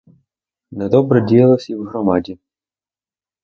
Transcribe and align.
Недобре 0.71 1.21
діялось 1.21 1.69
і 1.69 1.75
в 1.75 1.83
громаді. 1.83 2.39